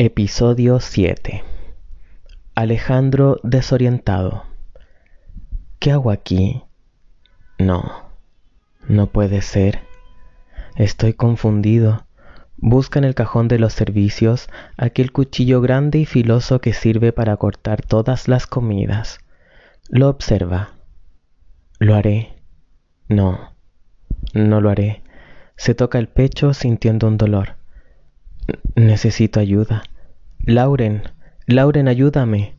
Episodio 0.00 0.78
7 0.78 1.42
Alejandro 2.54 3.40
desorientado. 3.42 4.44
¿Qué 5.80 5.90
hago 5.90 6.12
aquí? 6.12 6.62
No, 7.58 8.04
no 8.86 9.08
puede 9.08 9.42
ser. 9.42 9.80
Estoy 10.76 11.14
confundido. 11.14 12.06
Busca 12.58 13.00
en 13.00 13.06
el 13.06 13.16
cajón 13.16 13.48
de 13.48 13.58
los 13.58 13.72
servicios 13.72 14.48
aquel 14.76 15.10
cuchillo 15.10 15.60
grande 15.60 15.98
y 15.98 16.04
filoso 16.04 16.60
que 16.60 16.74
sirve 16.74 17.12
para 17.12 17.36
cortar 17.36 17.82
todas 17.82 18.28
las 18.28 18.46
comidas. 18.46 19.18
Lo 19.88 20.08
observa. 20.08 20.74
Lo 21.80 21.96
haré. 21.96 22.36
No, 23.08 23.52
no 24.32 24.60
lo 24.60 24.70
haré. 24.70 25.02
Se 25.56 25.74
toca 25.74 25.98
el 25.98 26.06
pecho 26.06 26.54
sintiendo 26.54 27.08
un 27.08 27.18
dolor. 27.18 27.57
Necesito 28.74 29.40
ayuda. 29.40 29.82
Lauren, 30.40 31.02
Lauren, 31.46 31.88
ayúdame. 31.88 32.58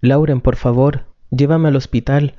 Lauren, 0.00 0.40
por 0.40 0.56
favor, 0.56 1.04
llévame 1.30 1.68
al 1.68 1.76
hospital. 1.76 2.36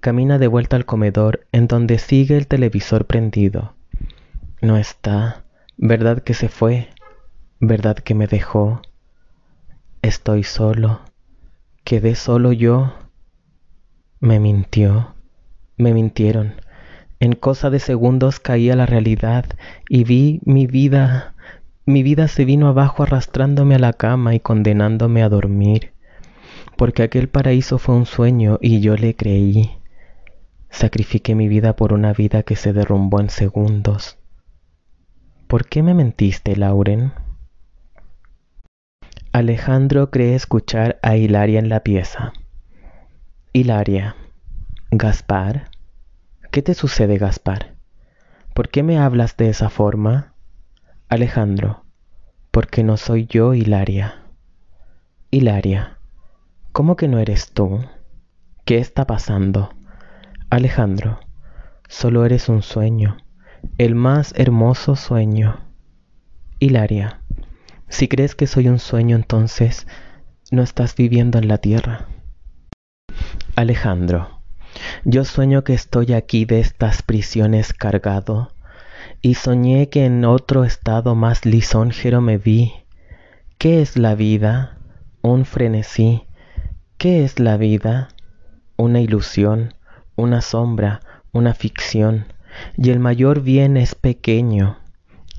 Camina 0.00 0.38
de 0.38 0.46
vuelta 0.46 0.76
al 0.76 0.86
comedor, 0.86 1.46
en 1.52 1.66
donde 1.66 1.98
sigue 1.98 2.36
el 2.36 2.46
televisor 2.46 3.06
prendido. 3.06 3.74
No 4.62 4.76
está. 4.78 5.44
¿Verdad 5.76 6.22
que 6.22 6.32
se 6.32 6.48
fue? 6.48 6.88
¿Verdad 7.60 7.96
que 7.96 8.14
me 8.14 8.26
dejó? 8.26 8.80
Estoy 10.00 10.44
solo. 10.44 11.00
Quedé 11.84 12.14
solo 12.14 12.52
yo. 12.52 12.94
Me 14.20 14.40
mintió. 14.40 15.14
Me 15.76 15.92
mintieron. 15.92 16.54
En 17.20 17.34
cosa 17.34 17.68
de 17.68 17.80
segundos 17.80 18.40
caí 18.40 18.70
a 18.70 18.76
la 18.76 18.86
realidad 18.86 19.44
y 19.88 20.04
vi 20.04 20.40
mi 20.44 20.66
vida 20.66 21.34
mi 21.88 22.02
vida 22.02 22.28
se 22.28 22.44
vino 22.44 22.68
abajo 22.68 23.02
arrastrándome 23.02 23.76
a 23.76 23.78
la 23.78 23.94
cama 23.94 24.34
y 24.34 24.40
condenándome 24.40 25.22
a 25.22 25.30
dormir, 25.30 25.94
porque 26.76 27.02
aquel 27.02 27.30
paraíso 27.30 27.78
fue 27.78 27.94
un 27.94 28.04
sueño 28.04 28.58
y 28.60 28.80
yo 28.80 28.94
le 28.96 29.16
creí. 29.16 29.70
Sacrifiqué 30.68 31.34
mi 31.34 31.48
vida 31.48 31.76
por 31.76 31.94
una 31.94 32.12
vida 32.12 32.42
que 32.42 32.56
se 32.56 32.74
derrumbó 32.74 33.20
en 33.20 33.30
segundos. 33.30 34.18
¿Por 35.46 35.66
qué 35.66 35.82
me 35.82 35.94
mentiste, 35.94 36.56
Lauren? 36.56 37.14
Alejandro 39.32 40.10
cree 40.10 40.34
escuchar 40.34 40.98
a 41.02 41.16
Hilaria 41.16 41.58
en 41.58 41.70
la 41.70 41.80
pieza. 41.80 42.34
Hilaria. 43.54 44.14
Gaspar. 44.90 45.70
¿Qué 46.50 46.60
te 46.60 46.74
sucede, 46.74 47.16
Gaspar? 47.16 47.76
¿Por 48.52 48.68
qué 48.68 48.82
me 48.82 48.98
hablas 48.98 49.38
de 49.38 49.48
esa 49.48 49.70
forma? 49.70 50.34
Alejandro, 51.10 51.86
porque 52.50 52.84
no 52.84 52.98
soy 52.98 53.24
yo 53.24 53.54
Hilaria. 53.54 54.26
Hilaria, 55.30 55.96
¿cómo 56.72 56.96
que 56.96 57.08
no 57.08 57.18
eres 57.18 57.52
tú? 57.52 57.80
¿Qué 58.66 58.76
está 58.76 59.06
pasando? 59.06 59.74
Alejandro, 60.50 61.18
solo 61.88 62.26
eres 62.26 62.50
un 62.50 62.60
sueño, 62.60 63.16
el 63.78 63.94
más 63.94 64.34
hermoso 64.36 64.96
sueño. 64.96 65.60
Hilaria, 66.58 67.22
si 67.88 68.06
crees 68.06 68.34
que 68.34 68.46
soy 68.46 68.68
un 68.68 68.78
sueño, 68.78 69.16
entonces 69.16 69.86
no 70.50 70.62
estás 70.62 70.94
viviendo 70.94 71.38
en 71.38 71.48
la 71.48 71.56
tierra. 71.56 72.06
Alejandro, 73.56 74.42
yo 75.06 75.24
sueño 75.24 75.64
que 75.64 75.72
estoy 75.72 76.12
aquí 76.12 76.44
de 76.44 76.60
estas 76.60 77.00
prisiones 77.00 77.72
cargado 77.72 78.52
y 79.20 79.34
soñé 79.34 79.88
que 79.88 80.04
en 80.04 80.24
otro 80.24 80.64
estado 80.64 81.14
más 81.14 81.44
lisonjero 81.44 82.20
me 82.20 82.38
vi. 82.38 82.72
¿Qué 83.58 83.82
es 83.82 83.96
la 83.96 84.14
vida? 84.14 84.78
Un 85.22 85.44
frenesí. 85.44 86.24
¿Qué 86.96 87.24
es 87.24 87.40
la 87.40 87.56
vida? 87.56 88.08
Una 88.76 89.00
ilusión, 89.00 89.74
una 90.16 90.40
sombra, 90.40 91.00
una 91.32 91.54
ficción. 91.54 92.26
Y 92.76 92.90
el 92.90 93.00
mayor 93.00 93.40
bien 93.40 93.76
es 93.76 93.94
pequeño, 93.94 94.78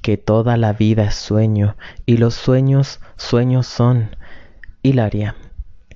que 0.01 0.17
toda 0.17 0.57
la 0.57 0.73
vida 0.73 1.05
es 1.05 1.15
sueño, 1.15 1.75
y 2.05 2.17
los 2.17 2.33
sueños, 2.33 2.99
sueños 3.17 3.67
son. 3.67 4.15
Hilaria, 4.83 5.35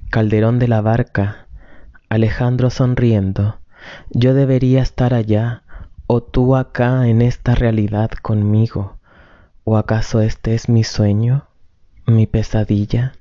Calderón 0.09 0.59
de 0.59 0.67
la 0.67 0.81
barca, 0.81 1.47
Alejandro 2.09 2.69
sonriendo, 2.69 3.59
yo 4.11 4.33
debería 4.33 4.81
estar 4.81 5.13
allá, 5.13 5.62
o 6.07 6.21
tú 6.21 6.55
acá 6.55 7.07
en 7.07 7.21
esta 7.21 7.55
realidad 7.55 8.11
conmigo, 8.11 8.97
o 9.63 9.77
acaso 9.77 10.21
este 10.21 10.53
es 10.53 10.67
mi 10.67 10.83
sueño, 10.83 11.45
mi 12.05 12.27
pesadilla, 12.27 13.13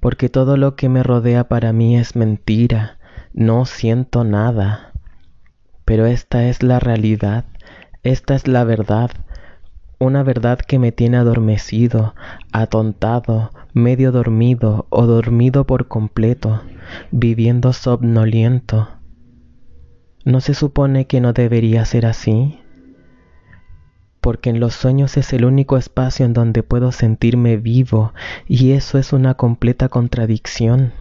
porque 0.00 0.28
todo 0.28 0.56
lo 0.56 0.76
que 0.76 0.88
me 0.88 1.02
rodea 1.02 1.44
para 1.48 1.72
mí 1.72 1.96
es 1.96 2.14
mentira, 2.14 2.98
no 3.32 3.64
siento 3.64 4.24
nada, 4.24 4.92
pero 5.84 6.06
esta 6.06 6.44
es 6.44 6.62
la 6.62 6.78
realidad, 6.78 7.44
esta 8.02 8.34
es 8.34 8.46
la 8.46 8.64
verdad, 8.64 9.10
una 9.98 10.22
verdad 10.22 10.58
que 10.58 10.78
me 10.78 10.92
tiene 10.92 11.16
adormecido, 11.16 12.14
atontado, 12.52 13.50
medio 13.72 14.12
dormido 14.12 14.86
o 14.90 15.06
dormido 15.06 15.66
por 15.66 15.88
completo, 15.88 16.62
viviendo 17.10 17.72
somnoliento 17.72 18.95
¿No 20.26 20.40
se 20.40 20.54
supone 20.54 21.06
que 21.06 21.20
no 21.20 21.32
debería 21.32 21.84
ser 21.84 22.04
así? 22.04 22.58
Porque 24.20 24.50
en 24.50 24.58
los 24.58 24.74
sueños 24.74 25.16
es 25.16 25.32
el 25.32 25.44
único 25.44 25.76
espacio 25.76 26.26
en 26.26 26.32
donde 26.32 26.64
puedo 26.64 26.90
sentirme 26.90 27.58
vivo 27.58 28.12
y 28.48 28.72
eso 28.72 28.98
es 28.98 29.12
una 29.12 29.34
completa 29.34 29.88
contradicción. 29.88 30.92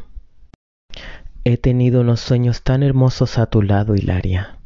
He 1.44 1.58
tenido 1.58 2.02
unos 2.02 2.19
sueños 2.19 2.62
tan 2.62 2.84
hermosos 2.84 3.40
a 3.40 3.47
tu 3.47 3.63
lado, 3.63 3.96
Hilaria. 3.96 4.59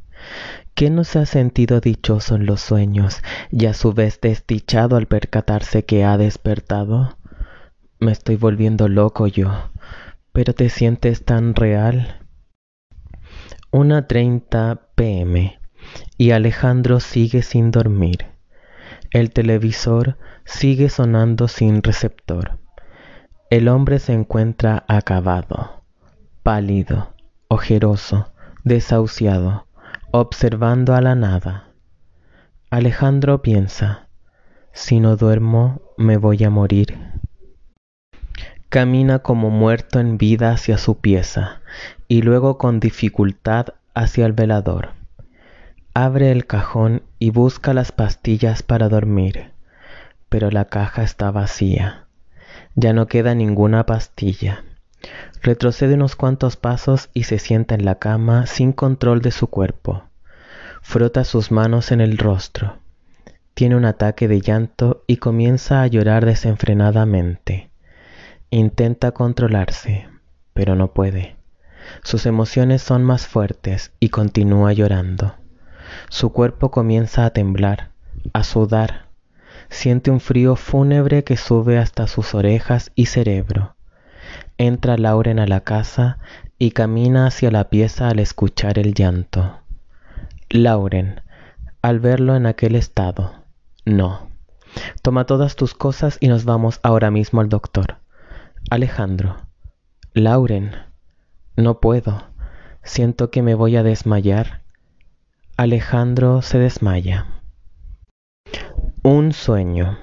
¿Qué 0.74 0.90
no 0.90 1.06
se 1.06 1.20
ha 1.20 1.26
sentido 1.26 1.80
dichoso 1.80 2.36
en 2.36 2.46
los 2.46 2.60
sueños 2.60 3.24
y 3.52 3.66
a 3.66 3.74
su 3.74 3.94
vez 3.94 4.20
desdichado 4.20 4.98
al 4.98 5.08
percatarse 5.08 5.86
que 5.86 6.04
ha 6.04 6.18
despertado? 6.18 7.18
Me 7.98 8.12
estoy 8.12 8.36
volviendo 8.36 8.90
loco 8.90 9.26
yo, 9.26 9.72
pero 10.34 10.54
te 10.54 10.68
sientes 10.68 11.24
tan 11.24 11.56
real. 11.56 12.20
Una 13.72 14.08
treinta 14.08 14.82
pm 14.96 15.60
y 16.18 16.32
Alejandro 16.32 17.00
sigue 17.00 17.44
sin 17.44 17.70
dormir. 17.70 18.26
El 19.12 19.30
televisor 19.32 20.18
sigue 20.44 20.90
sonando 20.90 21.48
sin 21.48 21.84
receptor. 21.84 22.58
El 23.52 23.68
hombre 23.68 24.00
se 24.00 24.14
encuentra 24.14 24.86
acabado, 24.88 25.84
pálido, 26.42 27.14
ojeroso, 27.48 28.34
desahuciado, 28.64 29.68
observando 30.10 30.96
a 30.96 31.02
la 31.02 31.14
nada. 31.14 31.70
Alejandro 32.72 33.44
piensa, 33.44 34.08
si 34.72 35.00
no 35.00 35.16
duermo 35.16 35.84
me 35.96 36.18
voy 36.18 36.44
a 36.44 36.50
morir. 36.50 37.19
Camina 38.70 39.18
como 39.18 39.50
muerto 39.50 40.00
en 40.00 40.20
vida 40.20 40.52
hacia 40.52 40.78
su 40.78 41.00
pieza 41.00 41.62
y 42.08 42.22
luego 42.22 42.60
con 42.60 42.80
dificultad 42.80 43.70
hacia 43.96 44.28
el 44.28 44.34
velador. 44.34 44.90
Abre 45.96 46.32
el 46.32 46.46
cajón 46.46 47.02
y 47.18 47.32
busca 47.32 47.74
las 47.74 47.92
pastillas 47.92 48.62
para 48.62 48.88
dormir, 48.88 49.54
pero 50.30 50.52
la 50.52 50.66
caja 50.66 51.02
está 51.02 51.32
vacía. 51.32 52.06
Ya 52.76 52.94
no 52.94 53.08
queda 53.08 53.34
ninguna 53.34 53.88
pastilla. 53.88 54.64
Retrocede 55.42 55.96
unos 55.96 56.16
cuantos 56.16 56.56
pasos 56.56 57.10
y 57.16 57.24
se 57.24 57.40
sienta 57.40 57.74
en 57.74 57.86
la 57.86 57.96
cama 57.96 58.46
sin 58.46 58.72
control 58.72 59.24
de 59.24 59.32
su 59.32 59.48
cuerpo. 59.48 60.04
Frota 60.84 61.24
sus 61.24 61.52
manos 61.52 61.92
en 61.92 62.02
el 62.02 62.20
rostro. 62.20 62.78
Tiene 63.56 63.76
un 63.76 63.86
ataque 63.86 64.28
de 64.28 64.42
llanto 64.42 65.04
y 65.08 65.18
comienza 65.18 65.82
a 65.82 65.88
llorar 65.88 66.28
desenfrenadamente. 66.28 67.69
Intenta 68.52 69.12
controlarse, 69.12 70.10
pero 70.54 70.76
no 70.76 70.92
puede. 70.92 71.36
Sus 72.04 72.26
emociones 72.26 72.82
son 72.82 73.04
más 73.04 73.28
fuertes 73.28 73.92
y 74.00 74.10
continúa 74.10 74.74
llorando. 74.74 75.36
Su 76.10 76.32
cuerpo 76.32 76.72
comienza 76.72 77.26
a 77.26 77.30
temblar, 77.30 77.92
a 78.34 78.44
sudar. 78.44 79.06
Siente 79.70 80.10
un 80.10 80.20
frío 80.20 80.56
fúnebre 80.56 81.24
que 81.24 81.38
sube 81.38 81.78
hasta 81.78 82.08
sus 82.08 82.34
orejas 82.34 82.92
y 82.96 83.06
cerebro. 83.06 83.76
Entra 84.58 84.98
Lauren 84.98 85.38
a 85.38 85.46
la 85.46 85.62
casa 85.62 86.18
y 86.58 86.72
camina 86.72 87.28
hacia 87.28 87.52
la 87.52 87.70
pieza 87.70 88.10
al 88.10 88.18
escuchar 88.18 88.80
el 88.80 88.96
llanto. 88.96 89.60
Lauren, 90.50 91.22
al 91.84 92.00
verlo 92.00 92.36
en 92.36 92.48
aquel 92.48 92.76
estado, 92.76 93.32
no. 93.86 94.28
Toma 95.04 95.26
todas 95.26 95.56
tus 95.56 95.76
cosas 95.76 96.18
y 96.20 96.28
nos 96.30 96.46
vamos 96.46 96.80
ahora 96.82 97.12
mismo 97.12 97.42
al 97.42 97.50
doctor. 97.50 97.98
Alejandro. 98.70 99.38
Lauren. 100.14 100.72
No 101.56 101.80
puedo. 101.80 102.24
Siento 102.84 103.32
que 103.32 103.42
me 103.42 103.56
voy 103.56 103.76
a 103.78 103.84
desmayar. 103.84 104.62
Alejandro 105.58 106.42
se 106.42 106.60
desmaya. 106.60 107.26
Un 109.04 109.34
sueño. 109.34 109.98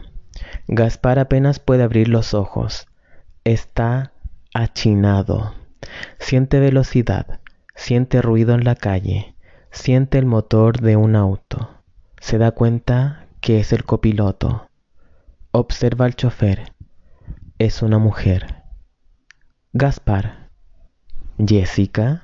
Gaspar 0.68 1.18
apenas 1.18 1.60
puede 1.60 1.82
abrir 1.84 2.08
los 2.08 2.34
ojos. 2.34 2.88
Está 3.44 4.12
achinado. 4.52 5.54
Siente 6.18 6.58
velocidad, 6.58 7.40
siente 7.74 8.20
ruido 8.20 8.54
en 8.54 8.64
la 8.64 8.74
calle, 8.74 9.36
siente 9.70 10.18
el 10.18 10.26
motor 10.26 10.80
de 10.80 10.96
un 10.96 11.14
auto. 11.14 11.70
Se 12.20 12.38
da 12.38 12.50
cuenta 12.50 13.26
que 13.40 13.60
es 13.60 13.72
el 13.72 13.84
copiloto. 13.84 14.68
Observa 15.52 16.06
al 16.06 16.16
chofer. 16.16 16.75
Es 17.58 17.80
una 17.80 17.98
mujer. 17.98 18.64
Gaspar. 19.72 20.50
Jessica. 21.38 22.22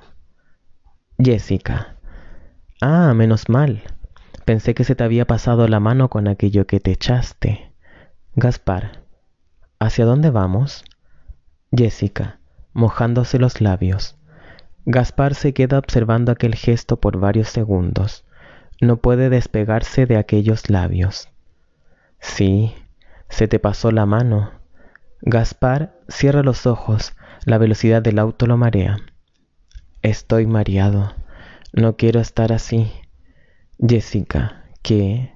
Jessica. 1.19 1.97
Ah, 2.83 3.15
menos 3.15 3.49
mal. 3.49 3.83
Pensé 4.45 4.75
que 4.75 4.85
se 4.85 4.95
te 4.95 5.05
había 5.05 5.27
pasado 5.27 5.69
la 5.69 5.81
mano 5.81 6.11
con 6.11 6.29
aquello 6.29 6.67
que 6.67 6.81
te 6.81 6.91
echaste. 6.91 7.73
Gaspar. 8.35 9.05
¿Hacia 9.79 10.05
dónde 10.05 10.29
vamos? 10.29 10.85
Jessica, 11.75 12.39
mojándose 12.75 13.39
los 13.39 13.63
labios. 13.63 14.19
Gaspar 14.85 15.35
se 15.35 15.55
queda 15.55 15.79
observando 15.79 16.31
aquel 16.31 16.55
gesto 16.57 17.01
por 17.01 17.19
varios 17.19 17.49
segundos. 17.49 18.27
No 18.83 18.99
puede 18.99 19.31
despegarse 19.31 20.05
de 20.05 20.19
aquellos 20.19 20.69
labios. 20.69 21.31
Sí, 22.19 22.75
se 23.31 23.49
te 23.49 23.59
pasó 23.59 23.93
la 23.93 24.05
mano. 24.05 24.62
Gaspar 25.25 26.01
cierra 26.09 26.43
los 26.43 26.67
ojos. 26.67 27.15
La 27.45 27.57
velocidad 27.59 28.03
del 28.03 28.19
auto 28.19 28.47
lo 28.47 28.57
marea. 28.57 28.97
Estoy 30.03 30.47
mareado. 30.47 31.15
No 31.73 31.97
quiero 31.97 32.19
estar 32.19 32.53
así. 32.53 32.91
Jessica, 33.79 34.65
¿qué? 34.83 35.33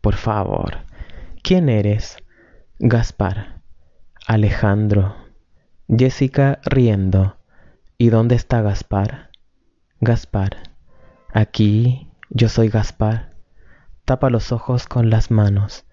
Por 0.00 0.14
favor. 0.14 0.84
¿Quién 1.42 1.68
eres? 1.68 2.16
Gaspar. 2.78 3.60
Alejandro. 4.24 5.16
Jessica 5.88 6.60
riendo. 6.64 7.36
¿Y 7.98 8.10
dónde 8.10 8.36
está 8.36 8.62
Gaspar? 8.62 9.30
Gaspar. 10.00 10.70
Aquí 11.32 12.08
yo 12.30 12.48
soy 12.48 12.68
Gaspar. 12.68 13.34
Tapa 14.04 14.30
los 14.30 14.52
ojos 14.52 14.86
con 14.86 15.10
las 15.10 15.32
manos. 15.32 15.86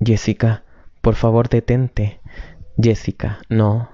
Jessica, 0.00 0.64
por 1.02 1.16
favor 1.16 1.48
detente. 1.48 2.20
Jessica, 2.80 3.40
no. 3.50 3.90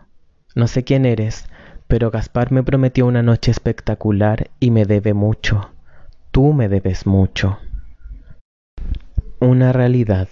No 0.55 0.69
sé 0.69 0.85
quién 0.85 1.05
eres, 1.05 1.49
pero 1.89 2.11
Gaspar 2.11 2.53
me 2.53 2.63
prometió 2.63 3.07
una 3.07 3.23
noche 3.23 3.51
espectacular 3.51 4.51
y 4.61 4.71
me 4.71 4.85
debe 4.85 5.15
mucho. 5.15 5.71
Tú 6.31 6.53
me 6.53 6.69
debes 6.69 7.07
mucho. 7.07 7.59
Una 9.41 9.73
realidad. 9.73 10.29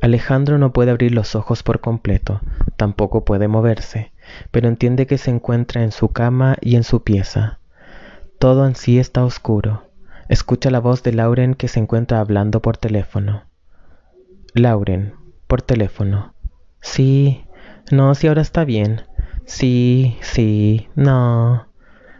Alejandro 0.00 0.58
no 0.58 0.72
puede 0.72 0.92
abrir 0.92 1.12
los 1.12 1.34
ojos 1.34 1.62
por 1.62 1.80
completo, 1.80 2.40
tampoco 2.76 3.24
puede 3.24 3.48
moverse, 3.48 4.12
pero 4.50 4.68
entiende 4.68 5.06
que 5.06 5.18
se 5.18 5.30
encuentra 5.30 5.82
en 5.82 5.92
su 5.92 6.08
cama 6.08 6.56
y 6.60 6.76
en 6.76 6.84
su 6.84 7.02
pieza. 7.02 7.58
Todo 8.38 8.66
en 8.66 8.76
sí 8.76 8.98
está 8.98 9.24
oscuro. 9.24 9.88
Escucha 10.28 10.70
la 10.70 10.80
voz 10.80 11.02
de 11.02 11.12
Lauren 11.12 11.54
que 11.54 11.68
se 11.68 11.80
encuentra 11.80 12.20
hablando 12.20 12.60
por 12.60 12.76
teléfono. 12.76 13.44
Lauren, 14.52 15.14
por 15.46 15.62
teléfono. 15.62 16.34
Sí, 16.80 17.44
no, 17.90 18.14
si 18.14 18.26
ahora 18.26 18.42
está 18.42 18.64
bien. 18.64 19.02
Sí, 19.46 20.16
sí, 20.22 20.88
no. 20.94 21.68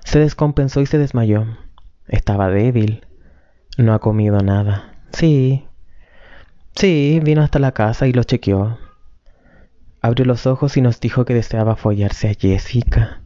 Se 0.04 0.18
descompensó 0.18 0.80
y 0.80 0.86
se 0.86 0.98
desmayó. 0.98 1.46
Estaba 2.06 2.50
débil. 2.50 3.06
No 3.78 3.94
ha 3.94 3.98
comido 3.98 4.38
nada. 4.40 4.94
Sí. 5.12 5.66
Sí, 6.76 7.20
vino 7.22 7.42
hasta 7.42 7.58
la 7.58 7.72
casa 7.72 8.06
y 8.06 8.12
lo 8.12 8.24
chequeó. 8.24 8.78
Abrió 10.02 10.26
los 10.26 10.46
ojos 10.46 10.76
y 10.76 10.82
nos 10.82 11.00
dijo 11.00 11.24
que 11.24 11.34
deseaba 11.34 11.76
follarse 11.76 12.28
a 12.28 12.34
Jessica. 12.34 13.22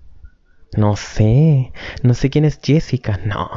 No 0.77 0.97
sé, 0.97 1.73
no 2.03 2.15
sé 2.15 2.31
quién 2.31 2.45
es 2.45 2.61
Jessica, 2.63 3.19
no. 3.25 3.49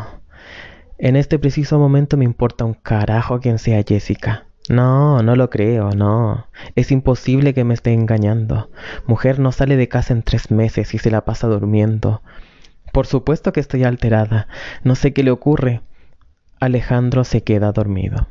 En 0.97 1.15
este 1.15 1.37
preciso 1.39 1.77
momento 1.77 2.17
me 2.17 2.25
importa 2.25 2.65
un 2.65 2.73
carajo 2.73 3.39
quién 3.39 3.59
sea 3.59 3.83
Jessica. 3.87 4.47
No, 4.69 5.23
no 5.23 5.35
lo 5.35 5.49
creo, 5.49 5.91
no. 5.91 6.47
Es 6.75 6.91
imposible 6.91 7.53
que 7.53 7.63
me 7.63 7.73
esté 7.73 7.93
engañando. 7.93 8.69
Mujer 9.07 9.39
no 9.39 9.51
sale 9.51 9.75
de 9.75 9.87
casa 9.87 10.13
en 10.13 10.23
tres 10.23 10.51
meses 10.51 10.93
y 10.93 10.97
se 10.97 11.11
la 11.11 11.25
pasa 11.25 11.47
durmiendo. 11.47 12.21
Por 12.93 13.07
supuesto 13.07 13.53
que 13.53 13.59
estoy 13.59 13.83
alterada. 13.83 14.47
No 14.83 14.95
sé 14.95 15.13
qué 15.13 15.23
le 15.23 15.31
ocurre. 15.31 15.81
Alejandro 16.59 17.23
se 17.23 17.43
queda 17.43 17.71
dormido. 17.71 18.27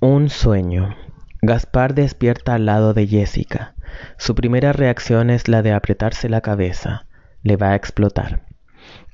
Un 0.00 0.30
sueño. 0.30 0.96
Gaspar 1.42 1.94
despierta 1.94 2.54
al 2.54 2.66
lado 2.66 2.94
de 2.94 3.06
Jessica. 3.06 3.74
Su 4.16 4.34
primera 4.34 4.72
reacción 4.72 5.30
es 5.30 5.48
la 5.48 5.62
de 5.62 5.72
apretarse 5.72 6.28
la 6.28 6.40
cabeza. 6.40 7.06
Le 7.42 7.56
va 7.56 7.70
a 7.70 7.74
explotar. 7.74 8.46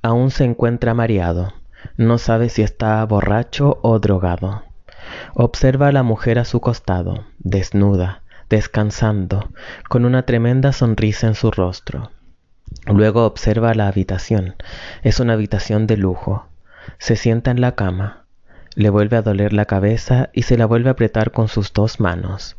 Aún 0.02 0.30
se 0.30 0.44
encuentra 0.44 0.94
mareado. 0.94 1.52
No 1.96 2.18
sabe 2.18 2.48
si 2.48 2.62
está 2.62 3.04
borracho 3.04 3.78
o 3.82 3.98
drogado. 3.98 4.62
Observa 5.34 5.88
a 5.88 5.92
la 5.92 6.02
mujer 6.02 6.38
a 6.38 6.44
su 6.44 6.60
costado, 6.60 7.24
desnuda, 7.38 8.22
descansando, 8.48 9.50
con 9.88 10.04
una 10.04 10.24
tremenda 10.24 10.72
sonrisa 10.72 11.26
en 11.26 11.34
su 11.34 11.50
rostro. 11.50 12.10
Luego 12.86 13.24
observa 13.26 13.74
la 13.74 13.88
habitación. 13.88 14.56
Es 15.02 15.20
una 15.20 15.34
habitación 15.34 15.86
de 15.86 15.96
lujo. 15.96 16.46
Se 16.98 17.16
sienta 17.16 17.50
en 17.50 17.60
la 17.60 17.74
cama. 17.74 18.24
Le 18.74 18.90
vuelve 18.90 19.16
a 19.16 19.22
doler 19.22 19.52
la 19.52 19.64
cabeza 19.64 20.30
y 20.32 20.42
se 20.42 20.56
la 20.56 20.66
vuelve 20.66 20.88
a 20.88 20.92
apretar 20.92 21.32
con 21.32 21.48
sus 21.48 21.72
dos 21.72 22.00
manos. 22.00 22.56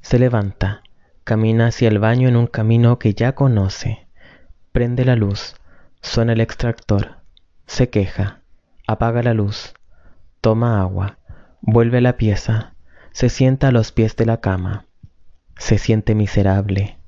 Se 0.00 0.18
levanta, 0.18 0.82
camina 1.24 1.68
hacia 1.68 1.88
el 1.88 1.98
baño 1.98 2.28
en 2.28 2.36
un 2.36 2.46
camino 2.46 2.98
que 2.98 3.14
ya 3.14 3.34
conoce. 3.34 4.06
Prende 4.72 5.04
la 5.04 5.16
luz, 5.16 5.56
suena 6.02 6.32
el 6.32 6.40
extractor, 6.40 7.16
se 7.66 7.90
queja, 7.90 8.40
apaga 8.86 9.22
la 9.22 9.34
luz, 9.34 9.74
toma 10.40 10.80
agua, 10.80 11.18
Vuelve 11.60 11.98
a 11.98 12.00
la 12.00 12.16
pieza, 12.16 12.74
se 13.12 13.28
sienta 13.28 13.68
a 13.68 13.72
los 13.72 13.92
pies 13.92 14.16
de 14.16 14.26
la 14.26 14.40
cama. 14.40 14.86
Se 15.56 15.78
siente 15.78 16.14
miserable. 16.14 16.98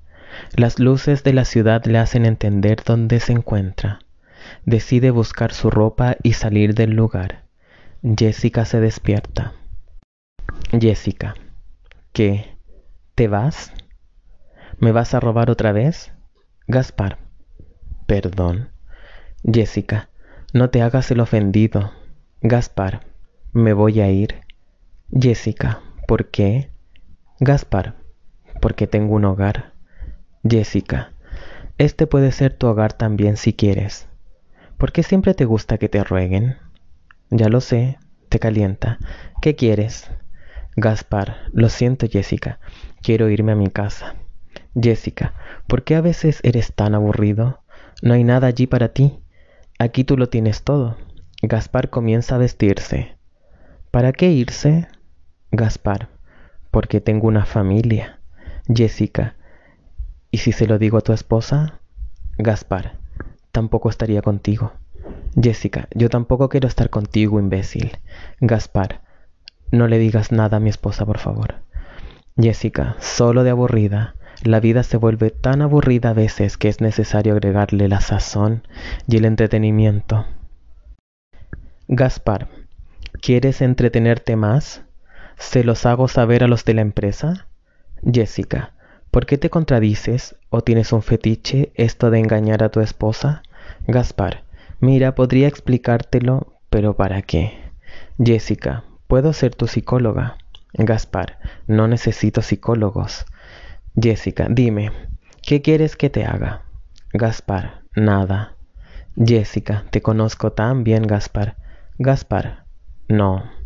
Las 0.56 0.78
luces 0.78 1.22
de 1.24 1.32
la 1.32 1.44
ciudad 1.44 1.84
le 1.84 1.98
hacen 1.98 2.24
entender 2.24 2.82
dónde 2.84 3.20
se 3.20 3.32
encuentra. 3.32 4.00
Decide 4.64 5.10
buscar 5.10 5.52
su 5.52 5.70
ropa 5.70 6.16
y 6.22 6.32
salir 6.32 6.74
del 6.74 6.90
lugar. 6.90 7.44
Jessica 8.02 8.64
se 8.64 8.80
despierta. 8.80 9.52
Jessica, 10.70 11.34
¿qué? 12.12 12.56
¿Te 13.14 13.28
vas? 13.28 13.72
¿Me 14.78 14.92
vas 14.92 15.14
a 15.14 15.20
robar 15.20 15.50
otra 15.50 15.72
vez? 15.72 16.12
Gaspar, 16.66 17.18
perdón. 18.06 18.70
Jessica, 19.44 20.08
no 20.52 20.70
te 20.70 20.82
hagas 20.82 21.10
el 21.10 21.20
ofendido. 21.20 21.92
Gaspar, 22.40 23.06
me 23.52 23.72
voy 23.72 24.00
a 24.00 24.10
ir. 24.10 24.47
Jessica, 25.10 25.80
¿por 26.06 26.26
qué? 26.26 26.70
Gaspar, 27.40 27.94
porque 28.60 28.86
tengo 28.86 29.14
un 29.14 29.24
hogar. 29.24 29.72
Jessica, 30.44 31.14
este 31.78 32.06
puede 32.06 32.30
ser 32.30 32.52
tu 32.52 32.66
hogar 32.66 32.92
también 32.92 33.38
si 33.38 33.54
quieres. 33.54 34.06
¿Por 34.76 34.92
qué 34.92 35.02
siempre 35.02 35.32
te 35.32 35.46
gusta 35.46 35.78
que 35.78 35.88
te 35.88 36.04
rueguen? 36.04 36.58
Ya 37.30 37.48
lo 37.48 37.62
sé, 37.62 37.98
te 38.28 38.38
calienta. 38.38 38.98
¿Qué 39.40 39.56
quieres? 39.56 40.10
Gaspar, 40.76 41.38
lo 41.52 41.70
siento 41.70 42.06
Jessica, 42.06 42.60
quiero 43.00 43.30
irme 43.30 43.52
a 43.52 43.56
mi 43.56 43.68
casa. 43.68 44.14
Jessica, 44.78 45.32
¿por 45.66 45.84
qué 45.84 45.94
a 45.94 46.02
veces 46.02 46.40
eres 46.42 46.74
tan 46.74 46.94
aburrido? 46.94 47.62
No 48.02 48.12
hay 48.12 48.24
nada 48.24 48.46
allí 48.46 48.66
para 48.66 48.90
ti. 48.90 49.20
Aquí 49.78 50.04
tú 50.04 50.18
lo 50.18 50.28
tienes 50.28 50.64
todo. 50.64 50.98
Gaspar 51.40 51.88
comienza 51.88 52.34
a 52.34 52.38
vestirse. 52.38 53.16
¿Para 53.90 54.12
qué 54.12 54.30
irse? 54.30 54.86
Gaspar, 55.50 56.08
porque 56.70 57.00
tengo 57.00 57.26
una 57.26 57.46
familia. 57.46 58.18
Jessica, 58.66 59.36
¿y 60.30 60.38
si 60.38 60.52
se 60.52 60.66
lo 60.66 60.78
digo 60.78 60.98
a 60.98 61.00
tu 61.00 61.14
esposa? 61.14 61.80
Gaspar, 62.36 62.98
tampoco 63.50 63.88
estaría 63.88 64.20
contigo. 64.20 64.72
Jessica, 65.40 65.88
yo 65.94 66.10
tampoco 66.10 66.50
quiero 66.50 66.68
estar 66.68 66.90
contigo, 66.90 67.40
imbécil. 67.40 67.98
Gaspar, 68.40 69.00
no 69.70 69.88
le 69.88 69.98
digas 69.98 70.32
nada 70.32 70.58
a 70.58 70.60
mi 70.60 70.68
esposa, 70.68 71.06
por 71.06 71.18
favor. 71.18 71.54
Jessica, 72.36 72.96
solo 73.00 73.42
de 73.42 73.50
aburrida. 73.50 74.14
La 74.44 74.60
vida 74.60 74.82
se 74.82 74.98
vuelve 74.98 75.30
tan 75.30 75.62
aburrida 75.62 76.10
a 76.10 76.14
veces 76.14 76.58
que 76.58 76.68
es 76.68 76.82
necesario 76.82 77.32
agregarle 77.32 77.88
la 77.88 78.00
sazón 78.00 78.68
y 79.08 79.16
el 79.16 79.24
entretenimiento. 79.24 80.26
Gaspar, 81.88 82.48
¿quieres 83.20 83.62
entretenerte 83.62 84.36
más? 84.36 84.82
¿Se 85.38 85.64
los 85.64 85.86
hago 85.86 86.08
saber 86.08 86.42
a 86.44 86.48
los 86.48 86.64
de 86.64 86.74
la 86.74 86.82
empresa? 86.82 87.46
Jessica, 88.02 88.74
¿por 89.10 89.24
qué 89.24 89.38
te 89.38 89.50
contradices 89.50 90.36
o 90.50 90.62
tienes 90.62 90.92
un 90.92 91.02
fetiche 91.02 91.72
esto 91.74 92.10
de 92.10 92.18
engañar 92.18 92.62
a 92.62 92.70
tu 92.70 92.80
esposa? 92.80 93.42
Gaspar, 93.86 94.44
mira, 94.80 95.14
podría 95.14 95.48
explicártelo, 95.48 96.58
pero 96.70 96.96
¿para 96.96 97.22
qué? 97.22 97.58
Jessica, 98.22 98.84
¿puedo 99.06 99.32
ser 99.32 99.54
tu 99.54 99.68
psicóloga? 99.68 100.38
Gaspar, 100.74 101.38
no 101.66 101.88
necesito 101.88 102.42
psicólogos. 102.42 103.24
Jessica, 104.00 104.48
dime, 104.50 104.92
¿qué 105.42 105.62
quieres 105.62 105.96
que 105.96 106.10
te 106.10 106.24
haga? 106.24 106.62
Gaspar, 107.12 107.82
nada. 107.94 108.56
Jessica, 109.16 109.84
te 109.90 110.02
conozco 110.02 110.52
tan 110.52 110.84
bien, 110.84 111.04
Gaspar. 111.04 111.56
Gaspar, 111.98 112.64
no. 113.08 113.57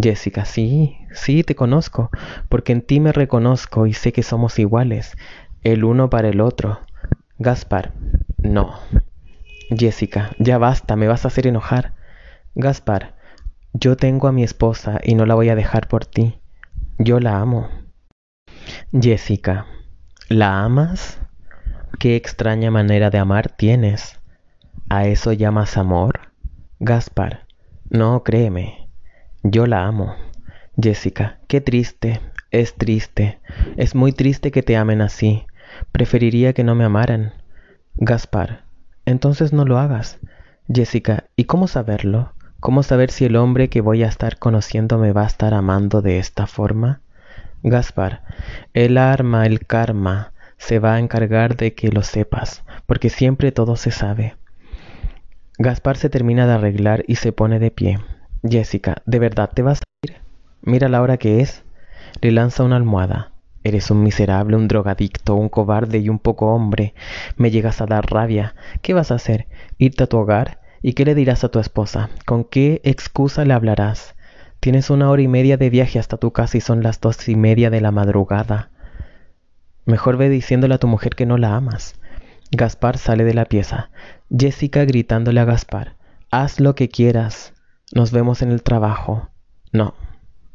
Jessica, 0.00 0.44
sí, 0.44 0.96
sí, 1.12 1.42
te 1.42 1.56
conozco, 1.56 2.10
porque 2.48 2.72
en 2.72 2.82
ti 2.82 3.00
me 3.00 3.12
reconozco 3.12 3.86
y 3.86 3.94
sé 3.94 4.12
que 4.12 4.22
somos 4.22 4.58
iguales, 4.58 5.16
el 5.62 5.82
uno 5.84 6.08
para 6.08 6.28
el 6.28 6.40
otro. 6.40 6.80
Gaspar, 7.38 7.94
no. 8.38 8.78
Jessica, 9.70 10.30
ya 10.38 10.58
basta, 10.58 10.94
me 10.94 11.08
vas 11.08 11.24
a 11.24 11.28
hacer 11.28 11.46
enojar. 11.46 11.94
Gaspar, 12.54 13.16
yo 13.72 13.96
tengo 13.96 14.28
a 14.28 14.32
mi 14.32 14.44
esposa 14.44 15.00
y 15.02 15.14
no 15.14 15.26
la 15.26 15.34
voy 15.34 15.48
a 15.48 15.56
dejar 15.56 15.88
por 15.88 16.06
ti. 16.06 16.40
Yo 16.98 17.18
la 17.18 17.40
amo. 17.40 17.68
Jessica, 18.92 19.66
¿la 20.28 20.64
amas? 20.64 21.20
Qué 21.98 22.14
extraña 22.14 22.70
manera 22.70 23.10
de 23.10 23.18
amar 23.18 23.50
tienes. 23.50 24.20
¿A 24.88 25.06
eso 25.06 25.32
llamas 25.32 25.76
amor? 25.76 26.32
Gaspar, 26.78 27.46
no, 27.90 28.22
créeme. 28.22 28.87
Yo 29.44 29.66
la 29.66 29.86
amo. 29.86 30.16
Jessica, 30.80 31.38
qué 31.46 31.60
triste, 31.60 32.20
es 32.50 32.74
triste, 32.74 33.38
es 33.76 33.94
muy 33.94 34.12
triste 34.12 34.50
que 34.50 34.64
te 34.64 34.76
amen 34.76 35.00
así. 35.00 35.46
Preferiría 35.92 36.52
que 36.52 36.64
no 36.64 36.74
me 36.74 36.84
amaran. 36.84 37.34
Gaspar, 37.94 38.64
entonces 39.06 39.52
no 39.52 39.64
lo 39.64 39.78
hagas. 39.78 40.18
Jessica, 40.68 41.24
¿y 41.36 41.44
cómo 41.44 41.68
saberlo? 41.68 42.34
¿Cómo 42.58 42.82
saber 42.82 43.12
si 43.12 43.26
el 43.26 43.36
hombre 43.36 43.68
que 43.68 43.80
voy 43.80 44.02
a 44.02 44.08
estar 44.08 44.38
conociendo 44.38 44.98
me 44.98 45.12
va 45.12 45.22
a 45.22 45.28
estar 45.28 45.54
amando 45.54 46.02
de 46.02 46.18
esta 46.18 46.48
forma? 46.48 47.02
Gaspar, 47.62 48.22
el 48.74 48.98
arma, 48.98 49.46
el 49.46 49.66
karma, 49.66 50.32
se 50.56 50.80
va 50.80 50.94
a 50.94 50.98
encargar 50.98 51.56
de 51.56 51.74
que 51.74 51.90
lo 51.90 52.02
sepas, 52.02 52.64
porque 52.86 53.08
siempre 53.08 53.52
todo 53.52 53.76
se 53.76 53.92
sabe. 53.92 54.36
Gaspar 55.58 55.96
se 55.96 56.10
termina 56.10 56.46
de 56.48 56.54
arreglar 56.54 57.04
y 57.06 57.16
se 57.16 57.30
pone 57.32 57.60
de 57.60 57.70
pie. 57.70 57.98
Jessica, 58.42 59.02
¿de 59.04 59.18
verdad 59.18 59.50
te 59.52 59.62
vas 59.62 59.80
a 59.80 60.06
ir? 60.06 60.16
Mira 60.62 60.88
la 60.88 61.02
hora 61.02 61.16
que 61.16 61.40
es. 61.40 61.64
Le 62.20 62.30
lanza 62.30 62.62
una 62.62 62.76
almohada. 62.76 63.32
Eres 63.64 63.90
un 63.90 64.02
miserable, 64.02 64.56
un 64.56 64.68
drogadicto, 64.68 65.34
un 65.34 65.48
cobarde 65.48 65.98
y 65.98 66.08
un 66.08 66.18
poco 66.18 66.54
hombre. 66.54 66.94
Me 67.36 67.50
llegas 67.50 67.80
a 67.80 67.86
dar 67.86 68.08
rabia. 68.10 68.54
¿Qué 68.80 68.94
vas 68.94 69.10
a 69.10 69.16
hacer? 69.16 69.48
¿Irte 69.76 70.04
a 70.04 70.06
tu 70.06 70.18
hogar? 70.18 70.60
¿Y 70.82 70.92
qué 70.92 71.04
le 71.04 71.16
dirás 71.16 71.42
a 71.42 71.48
tu 71.48 71.58
esposa? 71.58 72.10
¿Con 72.24 72.44
qué 72.44 72.80
excusa 72.84 73.44
le 73.44 73.54
hablarás? 73.54 74.14
Tienes 74.60 74.90
una 74.90 75.10
hora 75.10 75.22
y 75.22 75.28
media 75.28 75.56
de 75.56 75.70
viaje 75.70 75.98
hasta 75.98 76.16
tu 76.16 76.32
casa 76.32 76.56
y 76.56 76.60
son 76.60 76.82
las 76.82 77.00
dos 77.00 77.28
y 77.28 77.34
media 77.34 77.70
de 77.70 77.80
la 77.80 77.90
madrugada. 77.90 78.70
Mejor 79.84 80.16
ve 80.16 80.28
diciéndole 80.28 80.74
a 80.74 80.78
tu 80.78 80.86
mujer 80.86 81.16
que 81.16 81.26
no 81.26 81.38
la 81.38 81.56
amas. 81.56 81.96
Gaspar 82.52 82.98
sale 82.98 83.24
de 83.24 83.34
la 83.34 83.46
pieza. 83.46 83.90
Jessica 84.36 84.84
gritándole 84.84 85.40
a 85.40 85.44
Gaspar. 85.44 85.96
Haz 86.30 86.60
lo 86.60 86.74
que 86.74 86.88
quieras. 86.88 87.52
Nos 87.94 88.12
vemos 88.12 88.42
en 88.42 88.50
el 88.50 88.62
trabajo. 88.62 89.28
No, 89.72 89.94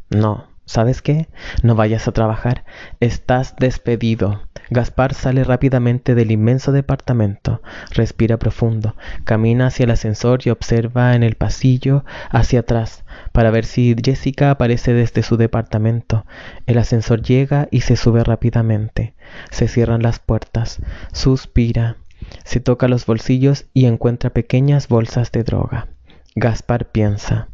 no. 0.09 0.53
¿Sabes 0.65 1.01
qué? 1.01 1.27
No 1.61 1.75
vayas 1.75 2.07
a 2.07 2.13
trabajar. 2.13 2.63
Estás 3.01 3.55
despedido. 3.57 4.43
Gaspar 4.69 5.13
sale 5.13 5.43
rápidamente 5.43 6.15
del 6.15 6.31
inmenso 6.31 6.71
departamento, 6.71 7.61
respira 7.91 8.37
profundo, 8.37 8.95
camina 9.25 9.67
hacia 9.67 9.83
el 9.83 9.91
ascensor 9.91 10.39
y 10.45 10.51
observa 10.51 11.15
en 11.15 11.23
el 11.23 11.35
pasillo 11.35 12.05
hacia 12.29 12.61
atrás 12.61 13.03
para 13.33 13.51
ver 13.51 13.65
si 13.65 13.93
Jessica 14.01 14.51
aparece 14.51 14.93
desde 14.93 15.21
su 15.21 15.35
departamento. 15.35 16.25
El 16.65 16.77
ascensor 16.77 17.21
llega 17.21 17.67
y 17.71 17.81
se 17.81 17.97
sube 17.97 18.23
rápidamente. 18.23 19.15
Se 19.51 19.67
cierran 19.67 20.01
las 20.01 20.19
puertas. 20.19 20.79
Suspira. 21.11 21.97
Se 22.45 22.61
toca 22.61 22.87
los 22.87 23.05
bolsillos 23.05 23.65
y 23.73 23.85
encuentra 23.85 24.29
pequeñas 24.29 24.87
bolsas 24.87 25.31
de 25.33 25.43
droga. 25.43 25.92
Gaspar 26.35 26.91
piensa. 26.91 27.49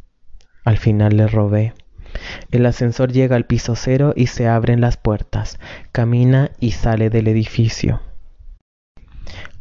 Al 0.64 0.78
final 0.78 1.16
le 1.16 1.26
robé. 1.26 1.74
El 2.50 2.66
ascensor 2.66 3.12
llega 3.12 3.36
al 3.36 3.44
piso 3.44 3.76
cero 3.76 4.14
y 4.16 4.26
se 4.26 4.48
abren 4.48 4.80
las 4.80 4.96
puertas. 4.96 5.58
Camina 5.92 6.50
y 6.60 6.72
sale 6.72 7.10
del 7.10 7.28
edificio. 7.28 8.00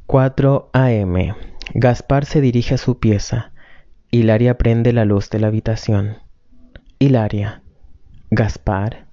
4 0.06 0.70
a.m. 0.74 1.36
Gaspar 1.74 2.26
se 2.26 2.42
dirige 2.42 2.76
a 2.76 2.78
su 2.78 3.00
pieza. 3.00 3.52
Hilaria 4.10 4.58
prende 4.58 4.94
la 4.94 5.06
luz 5.06 5.30
de 5.30 5.40
la 5.40 5.48
habitación. 5.48 6.18
Hilaria. 6.98 7.62
Gaspar. 8.32 9.08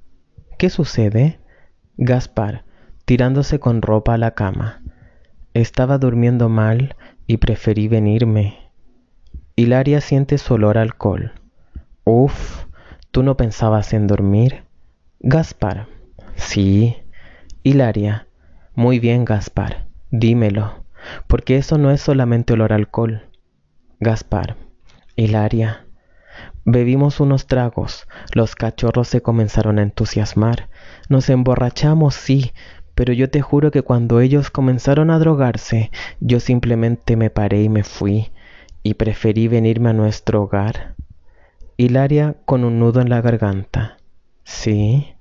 ¿Qué 0.57 0.71
sucede? 0.71 1.41
Gaspar, 1.99 2.65
tirándose 3.05 3.59
con 3.59 3.83
ropa 3.83 4.15
a 4.15 4.19
la 4.19 4.31
cama. 4.31 4.83
Estaba 5.53 5.99
durmiendo 5.99 6.49
mal 6.49 6.97
y 7.27 7.39
preferí 7.39 7.89
venirme. 7.89 8.66
Hilaria 9.59 10.03
siente 10.03 10.37
su 10.37 10.53
olor 10.53 10.77
alcohol. 10.77 11.33
Uf, 12.05 12.67
¿Tú 13.11 13.23
no 13.23 13.39
pensabas 13.39 13.95
en 13.95 14.07
dormir? 14.07 14.65
Gaspar. 15.21 15.89
Sí. 16.35 16.95
Hilaria. 17.63 18.29
Muy 18.75 18.99
bien, 18.99 19.25
Gaspar. 19.25 19.87
Dímelo. 20.11 20.85
Porque 21.27 21.57
eso 21.57 21.79
no 21.79 21.91
es 21.91 22.03
solamente 22.03 22.53
olor 22.53 22.75
alcohol. 22.75 23.31
Gaspar. 23.99 24.57
Hilaria. 25.17 25.87
Bebimos 26.67 27.19
unos 27.21 27.47
tragos. 27.47 28.07
Los 28.35 28.57
cachorros 28.57 29.09
se 29.09 29.23
comenzaron 29.23 29.79
a 29.79 29.83
entusiasmar. 29.83 30.69
Nos 31.09 31.31
emborrachamos, 31.31 32.15
sí, 32.15 32.53
pero 32.95 33.15
yo 33.15 33.31
te 33.31 33.41
juro 33.41 33.71
que 33.71 33.81
cuando 33.81 34.21
ellos 34.21 34.51
comenzaron 34.51 35.11
a 35.11 35.19
drogarse, 35.19 35.91
yo 36.21 36.41
simplemente 36.41 37.17
me 37.17 37.31
paré 37.31 37.63
y 37.63 37.71
me 37.71 37.85
fui, 37.85 38.31
y 38.87 38.95
preferí 38.95 39.49
venirme 39.49 39.91
a 39.91 39.95
nuestro 39.95 40.45
hogar. 40.45 40.95
Hilaria 41.77 42.37
con 42.45 42.63
un 42.63 42.79
nudo 42.79 43.01
en 43.01 43.09
la 43.09 43.21
garganta. 43.21 43.97
Sí. 44.45 45.13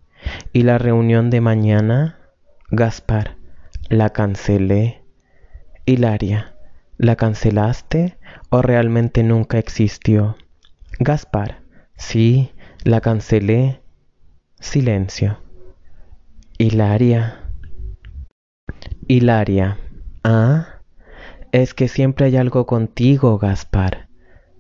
¿Y 0.54 0.62
la 0.62 0.78
reunión 0.78 1.32
de 1.32 1.42
mañana? 1.42 2.20
Gaspar. 2.70 3.38
La 3.90 4.12
cancelé. 4.12 5.02
Hilaria. 5.88 6.54
¿La 7.00 7.16
cancelaste 7.16 8.20
o 8.52 8.62
realmente 8.62 9.24
nunca 9.24 9.58
existió? 9.58 10.38
Gaspar. 11.00 11.62
Sí, 11.98 12.52
la 12.84 13.02
cancelé. 13.02 13.82
Silencio. 14.60 15.40
Hilaria. 16.60 17.50
Hilaria. 19.08 19.80
Ah, 20.24 20.75
es 21.62 21.74
que 21.74 21.88
siempre 21.88 22.26
hay 22.26 22.36
algo 22.36 22.66
contigo, 22.66 23.38
Gaspar. 23.38 24.10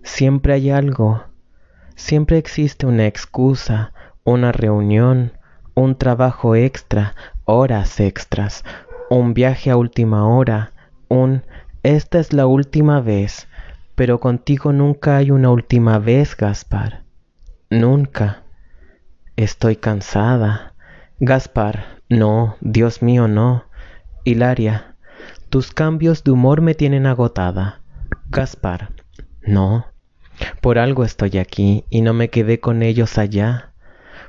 Siempre 0.01 0.53
hay 0.53 0.69
algo. 0.69 1.25
Siempre 1.95 2.37
existe 2.37 2.85
una 2.85 3.05
excusa, 3.05 3.91
una 4.23 4.53
reunión, 4.53 5.33
un 5.73 5.97
trabajo 5.97 6.55
extra, 6.55 7.13
horas 7.43 7.99
extras, 7.99 8.63
un 9.09 9.33
viaje 9.33 9.71
a 9.71 9.75
última 9.75 10.25
hora, 10.25 10.71
un 11.09 11.43
esta 11.83 12.17
es 12.17 12.31
la 12.31 12.47
última 12.47 13.01
vez, 13.01 13.49
pero 13.95 14.21
contigo 14.21 14.71
nunca 14.71 15.17
hay 15.17 15.31
una 15.31 15.49
última 15.49 15.99
vez, 15.99 16.37
Gaspar. 16.37 17.03
Nunca. 17.69 18.43
Estoy 19.35 19.75
cansada. 19.75 20.75
Gaspar, 21.19 21.99
no, 22.07 22.55
Dios 22.61 23.01
mío, 23.01 23.27
no. 23.27 23.65
Hilaria, 24.23 24.94
tus 25.55 25.71
cambios 25.71 26.25
de 26.25 26.31
humor 26.31 26.59
me 26.59 26.75
tienen 26.75 27.05
agotada. 27.05 27.81
Gaspar, 28.29 28.91
no. 29.41 29.85
Por 30.59 30.77
algo 30.77 31.05
estoy 31.05 31.37
aquí 31.37 31.85
y 31.89 32.01
no 32.01 32.13
me 32.13 32.29
quedé 32.29 32.59
con 32.59 32.83
ellos 32.83 33.17
allá. 33.17 33.71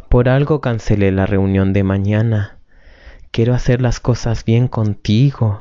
Por 0.08 0.28
algo 0.28 0.60
cancelé 0.60 1.10
la 1.10 1.26
reunión 1.26 1.72
de 1.72 1.82
mañana. 1.82 2.60
Quiero 3.32 3.54
hacer 3.54 3.80
las 3.80 3.98
cosas 3.98 4.44
bien 4.44 4.68
contigo. 4.68 5.58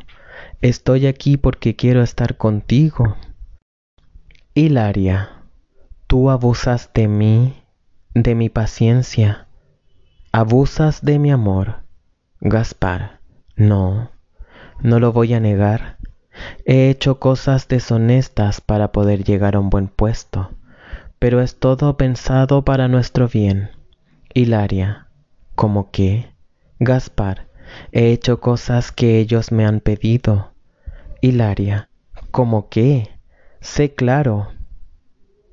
Estoy 0.61 1.07
aquí 1.07 1.35
porque 1.35 1.75
quiero 1.75 2.03
estar 2.03 2.37
contigo. 2.37 3.17
Hilaria, 4.53 5.31
tú 6.05 6.29
abusas 6.29 6.91
de 6.93 7.07
mí, 7.07 7.63
de 8.13 8.35
mi 8.35 8.49
paciencia. 8.49 9.47
Abusas 10.31 11.03
de 11.03 11.17
mi 11.17 11.31
amor. 11.31 11.81
Gaspar, 12.39 13.19
no, 13.55 14.11
no 14.81 14.99
lo 14.99 15.11
voy 15.11 15.33
a 15.33 15.39
negar. 15.39 15.97
He 16.65 16.89
hecho 16.89 17.19
cosas 17.19 17.67
deshonestas 17.67 18.61
para 18.61 18.91
poder 18.91 19.23
llegar 19.23 19.55
a 19.55 19.59
un 19.59 19.69
buen 19.69 19.87
puesto, 19.87 20.51
pero 21.19 21.41
es 21.41 21.57
todo 21.57 21.97
pensado 21.97 22.65
para 22.65 22.87
nuestro 22.87 23.27
bien. 23.27 23.69
Hilaria, 24.33 25.07
¿cómo 25.55 25.91
qué? 25.91 26.33
Gaspar, 26.79 27.47
he 27.91 28.11
hecho 28.11 28.41
cosas 28.41 28.91
que 28.91 29.19
ellos 29.19 29.51
me 29.51 29.65
han 29.65 29.79
pedido. 29.79 30.51
Hilaria, 31.21 31.89
¿cómo 32.31 32.69
qué? 32.69 33.09
Sé 33.61 33.93
claro, 33.93 34.49